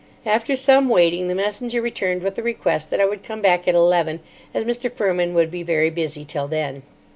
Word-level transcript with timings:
After 0.25 0.55
some 0.55 0.89
waiting 0.89 1.27
the 1.27 1.35
messenger 1.35 1.79
returned 1.79 2.23
with 2.23 2.33
the 2.33 2.41
request 2.41 2.89
that 2.89 2.99
I 2.99 3.05
would 3.05 3.21
come 3.21 3.39
back 3.39 3.67
at 3.67 3.75
eleven, 3.75 4.19
as 4.51 4.65
Mr. 4.65 4.91
Fermin 4.91 5.35
would 5.35 5.51
be 5.51 5.61
very 5.61 5.91
busy 5.91 6.25
till 6.25 6.47
then. 6.47 6.81